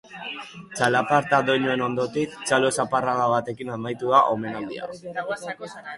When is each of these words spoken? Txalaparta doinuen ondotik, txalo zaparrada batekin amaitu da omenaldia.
Txalaparta 0.77 1.41
doinuen 1.49 1.83
ondotik, 1.89 2.33
txalo 2.47 2.71
zaparrada 2.79 3.27
batekin 3.35 3.73
amaitu 3.77 4.11
da 4.15 4.23
omenaldia. 4.37 4.91